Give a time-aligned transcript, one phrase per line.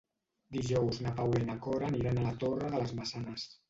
[0.55, 3.51] Dijous na Paula i na Cora aniran a la Torre de les Maçanes.